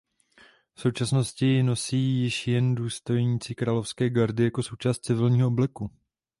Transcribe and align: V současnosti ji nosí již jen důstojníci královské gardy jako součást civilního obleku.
V 0.73 0.81
současnosti 0.81 1.45
ji 1.45 1.63
nosí 1.63 1.97
již 1.97 2.47
jen 2.47 2.75
důstojníci 2.75 3.55
královské 3.55 4.09
gardy 4.09 4.43
jako 4.43 4.63
součást 4.63 4.99
civilního 4.99 5.47
obleku. 5.47 5.91